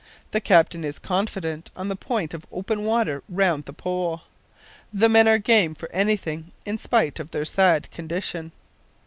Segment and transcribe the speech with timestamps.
[0.31, 4.21] The captain is confident on the point of open water round the Pole.
[4.91, 8.51] The men are game for anything in spite of their sad condition."